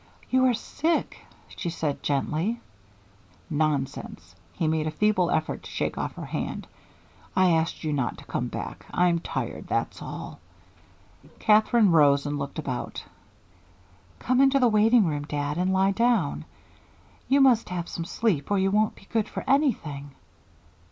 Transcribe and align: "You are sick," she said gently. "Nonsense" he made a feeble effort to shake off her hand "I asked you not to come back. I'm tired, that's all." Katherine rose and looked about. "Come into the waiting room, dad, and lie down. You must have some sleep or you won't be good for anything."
"You 0.31 0.47
are 0.47 0.53
sick," 0.55 1.19
she 1.49 1.69
said 1.69 2.01
gently. 2.01 2.59
"Nonsense" 3.51 4.33
he 4.51 4.67
made 4.67 4.87
a 4.87 4.97
feeble 4.97 5.29
effort 5.29 5.61
to 5.61 5.69
shake 5.69 5.95
off 5.95 6.15
her 6.15 6.25
hand 6.25 6.65
"I 7.35 7.51
asked 7.51 7.83
you 7.83 7.93
not 7.93 8.17
to 8.17 8.25
come 8.25 8.47
back. 8.47 8.87
I'm 8.91 9.19
tired, 9.19 9.67
that's 9.67 10.01
all." 10.01 10.39
Katherine 11.37 11.91
rose 11.91 12.25
and 12.25 12.39
looked 12.39 12.57
about. 12.57 13.05
"Come 14.17 14.41
into 14.41 14.57
the 14.57 14.67
waiting 14.69 15.05
room, 15.05 15.25
dad, 15.25 15.59
and 15.59 15.71
lie 15.71 15.91
down. 15.91 16.45
You 17.29 17.39
must 17.39 17.69
have 17.69 17.87
some 17.87 18.05
sleep 18.05 18.49
or 18.49 18.57
you 18.57 18.71
won't 18.71 18.95
be 18.95 19.05
good 19.13 19.29
for 19.29 19.43
anything." 19.47 20.15